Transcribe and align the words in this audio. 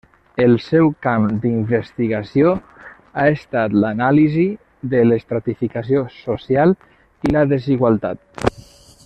El 0.43 0.53
seu 0.67 0.87
camp 1.07 1.25
d'investigació 1.43 2.53
ha 2.55 3.27
estat 3.35 3.75
l'anàlisi 3.83 4.47
de 4.95 5.05
l'estratificació 5.11 6.03
social 6.17 6.75
i 7.29 7.37
la 7.37 7.47
desigualtat. 7.55 8.59